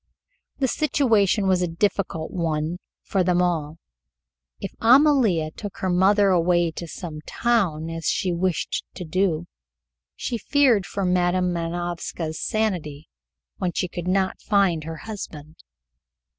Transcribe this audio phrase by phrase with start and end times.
[0.57, 3.77] The situation was a difficult one for them all.
[4.59, 9.45] If Amalia took her mother away to some town, as she wished to do,
[10.15, 13.09] she feared for Madam Manovska's sanity
[13.57, 15.57] when she could not find her husband.